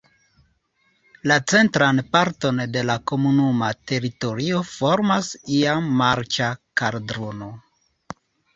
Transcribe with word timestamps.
La 1.31 1.35
centran 1.51 2.01
parton 2.15 2.61
de 2.77 2.83
la 2.91 2.95
komunuma 3.13 3.69
teritorio 3.93 4.63
formas 4.73 5.31
iam 5.61 5.93
marĉa 6.03 6.51
kaldrono. 6.83 7.55